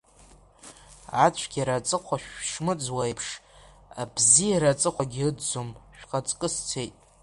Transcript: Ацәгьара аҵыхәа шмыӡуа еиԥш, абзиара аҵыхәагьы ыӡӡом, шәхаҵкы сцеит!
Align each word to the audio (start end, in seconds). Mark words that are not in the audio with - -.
Ацәгьара 1.25 1.73
аҵыхәа 1.77 2.17
шмыӡуа 2.49 3.03
еиԥш, 3.09 3.27
абзиара 4.01 4.69
аҵыхәагьы 4.71 5.23
ыӡӡом, 5.29 5.69
шәхаҵкы 5.97 6.47
сцеит! 6.53 6.95